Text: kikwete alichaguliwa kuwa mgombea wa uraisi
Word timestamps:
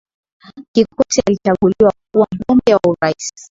kikwete 0.73 1.21
alichaguliwa 1.27 1.93
kuwa 2.13 2.27
mgombea 2.31 2.75
wa 2.75 2.91
uraisi 2.91 3.47